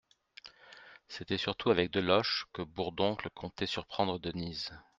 C'était 1.07 1.37
surtout 1.37 1.69
avec 1.69 1.91
Deloche 1.91 2.47
que 2.53 2.63
Bourdoncle 2.63 3.29
comptait 3.35 3.67
surprendre 3.67 4.17
Denise. 4.17 4.71